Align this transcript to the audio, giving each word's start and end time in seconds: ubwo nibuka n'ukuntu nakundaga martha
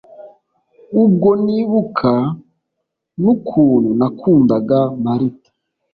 ubwo 1.03 1.29
nibuka 1.45 2.13
n'ukuntu 3.21 3.89
nakundaga 3.99 4.79
martha 5.03 5.49